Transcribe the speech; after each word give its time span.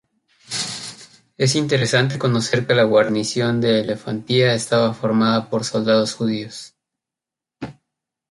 Es 1.37 1.53
interesante 1.53 2.17
conocer 2.17 2.65
que 2.65 2.73
la 2.73 2.85
guarnición 2.85 3.61
de 3.61 3.81
Elefantina 3.81 4.51
estaba 4.55 4.95
formada 4.95 5.47
por 5.47 5.63
soldados 5.63 6.15
judíos. 6.15 6.73